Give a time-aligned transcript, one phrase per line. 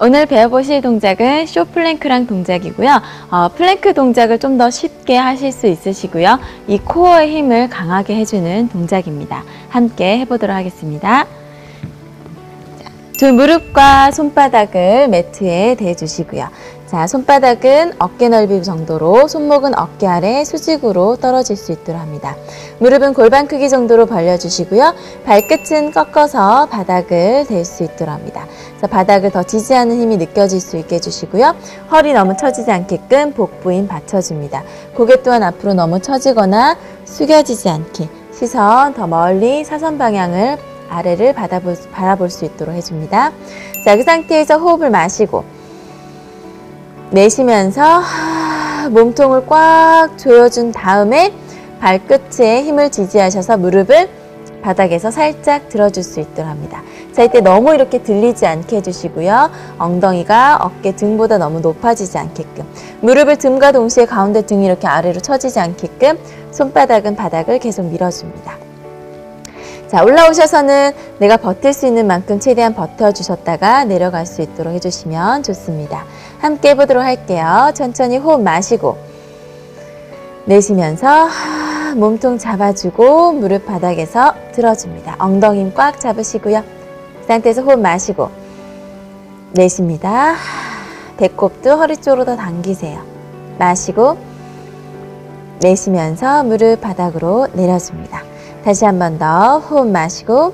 [0.00, 3.02] 오늘 배워보실 동작은 short plank라는 동작이고요.
[3.30, 6.38] 어, 플랭크 동작을 좀 더 쉽게 하실 수 있으시고요.
[6.66, 9.44] 이 코어의 힘을 강하게 해주는 동작입니다.
[9.68, 11.26] 함께 해보도록 하겠습니다.
[12.82, 16.48] 자, 두 무릎과 손바닥을 매트에 대주시고요.
[16.88, 22.34] 자, 손바닥은 어깨 넓이 정도로 손목은 어깨 아래 수직으로 떨어질 수 있도록 합니다.
[22.78, 24.94] 무릎은 골반 크기 정도로 벌려주시고요.
[25.26, 28.46] 발끝은 꺾어서 바닥을 댈 수 있도록 합니다.
[28.80, 31.54] 자, 바닥을 더 지지하는 힘이 느껴질 수 있게 해주시고요.
[31.90, 34.62] 허리 너무 처지지 않게끔 복부 힘 받쳐줍니다.
[34.94, 40.56] 고개 또한 앞으로 너무 처지거나 숙여지지 않게 시선 더 멀리 사선 방향을
[40.88, 43.32] 아래를 바라볼, 바라볼 수 있도록 해줍니다.
[43.84, 45.57] 자, 그 상태에서 호흡을 마시고
[47.10, 48.02] 내쉬면서
[48.90, 51.32] 몸통을 꽉 조여준 다음에
[51.80, 54.08] 발끝에 힘을 지지하셔서 무릎을
[54.62, 56.82] 바닥에서 살짝 들어줄 수 있도록 합니다.
[57.12, 59.50] 자, 이때 너무 이렇게 들리지 않게 해주시고요.
[59.78, 62.64] 엉덩이가 어깨 등보다 너무 높아지지 않게끔
[63.00, 66.18] 무릎을 등과 동시에 가운데 등이 이렇게 아래로 처지지 않게끔
[66.50, 68.67] 손바닥은 바닥을 계속 밀어줍니다.
[69.88, 76.04] 자, 올라오셔서는 내가 버틸 수 있는 만큼 최대한 버텨주셨다가 내려갈 수 있도록 해주시면 좋습니다.
[76.40, 77.70] 함께 해보도록 할게요.
[77.74, 78.98] 천천히 호흡 마시고
[80.44, 81.28] 내쉬면서
[81.96, 85.16] 몸통 잡아주고 무릎 바닥에서 들어줍니다.
[85.18, 86.62] 엉덩이 꽉 잡으시고요.
[87.20, 88.28] 그 상태에서 호흡 마시고
[89.52, 90.34] 내쉽니다.
[91.16, 93.00] 배꼽도 허리 쪽으로 더 당기세요.
[93.58, 94.18] 마시고
[95.62, 98.27] 내쉬면서 무릎 바닥으로 내려줍니다.
[98.68, 100.52] 다시 한 번 더 호흡 마시고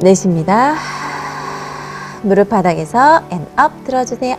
[0.00, 0.74] 내쉽니다.
[2.22, 4.34] 무릎 바닥에서 and up 들어주세요.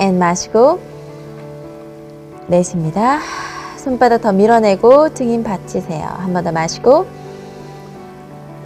[0.00, 0.78] and 마시고
[2.46, 3.18] 내쉽니다.
[3.76, 6.06] 손바닥 더 밀어내고 등 힘 받치세요.
[6.06, 7.06] 한 번 더 마시고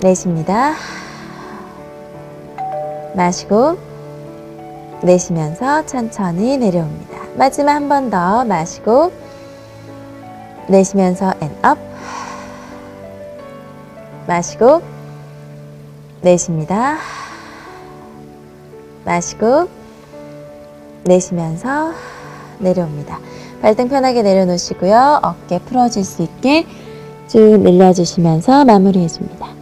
[0.03, 0.75] 내쉽니다.
[3.15, 3.79] 마시고
[5.01, 7.17] 내쉬면서 천천히 내려옵니다.
[7.39, 9.13] 마지막 한 번 더 마시고
[10.69, 11.81] 내쉬면서 up
[14.27, 14.83] 마시고
[16.23, 16.97] 내쉽니다.
[19.05, 19.69] 마시고
[21.05, 21.93] 내쉬면서
[22.59, 23.21] 내려옵니다.
[23.63, 25.21] 발등 편하게 내려놓으시고요.
[25.23, 26.67] 어깨 풀어질 수 있게
[27.29, 29.56] 쭉 늘려주시면서 마무리해줍니다.